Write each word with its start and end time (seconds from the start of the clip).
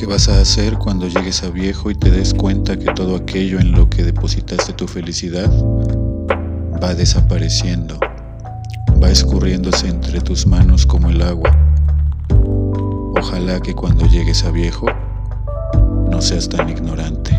¿Qué 0.00 0.06
vas 0.06 0.30
a 0.30 0.40
hacer 0.40 0.78
cuando 0.78 1.08
llegues 1.08 1.42
a 1.42 1.50
viejo 1.50 1.90
y 1.90 1.94
te 1.94 2.10
des 2.10 2.32
cuenta 2.32 2.78
que 2.78 2.86
todo 2.94 3.16
aquello 3.16 3.60
en 3.60 3.72
lo 3.72 3.90
que 3.90 4.02
depositaste 4.02 4.72
tu 4.72 4.88
felicidad 4.88 5.52
va 6.82 6.94
desapareciendo, 6.94 8.00
va 8.92 9.10
escurriéndose 9.10 9.88
entre 9.88 10.22
tus 10.22 10.46
manos 10.46 10.86
como 10.86 11.10
el 11.10 11.20
agua? 11.20 11.54
Ojalá 13.14 13.60
que 13.60 13.74
cuando 13.74 14.06
llegues 14.06 14.42
a 14.44 14.50
viejo 14.50 14.86
no 16.10 16.22
seas 16.22 16.48
tan 16.48 16.70
ignorante. 16.70 17.38